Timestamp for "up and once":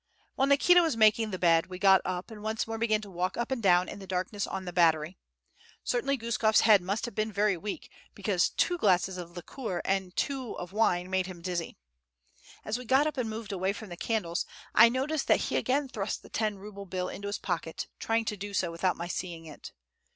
2.03-2.65